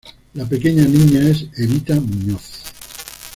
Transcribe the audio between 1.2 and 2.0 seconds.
es Evita